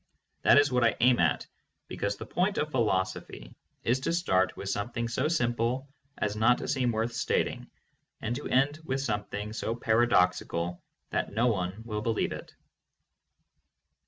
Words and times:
That 0.41 0.57
is 0.57 0.71
what 0.71 0.83
I 0.83 0.95
aim 0.99 1.19
at, 1.19 1.45
because 1.87 2.17
the 2.17 2.25
point 2.25 2.57
of 2.57 2.71
philosophy 2.71 3.53
is 3.83 3.99
to 3.99 4.11
start 4.13 4.57
with 4.57 4.67
something 4.69 5.07
so 5.07 5.27
simple 5.27 5.87
as 6.17 6.35
not 6.35 6.57
to 6.57 6.67
seem 6.67 6.91
worth 6.91 7.13
stating, 7.13 7.69
and 8.19 8.35
to 8.35 8.49
end 8.49 8.79
with 8.83 8.99
something 9.01 9.53
so 9.53 9.75
paradoxical 9.75 10.81
that 11.11 11.31
no 11.33 11.45
one 11.49 11.83
will 11.85 12.01
be 12.01 12.09
lieve 12.09 12.31
it. 12.31 12.51